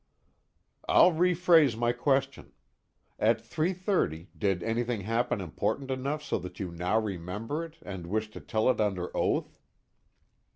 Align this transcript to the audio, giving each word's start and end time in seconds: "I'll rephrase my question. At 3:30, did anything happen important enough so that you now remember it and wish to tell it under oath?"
"I'll 0.89 1.11
rephrase 1.11 1.77
my 1.77 1.91
question. 1.91 2.53
At 3.19 3.37
3:30, 3.37 4.29
did 4.35 4.63
anything 4.63 5.01
happen 5.01 5.39
important 5.39 5.91
enough 5.91 6.23
so 6.23 6.39
that 6.39 6.59
you 6.59 6.71
now 6.71 6.97
remember 6.99 7.63
it 7.63 7.75
and 7.83 8.07
wish 8.07 8.31
to 8.31 8.39
tell 8.39 8.67
it 8.71 8.81
under 8.81 9.15
oath?" 9.15 9.59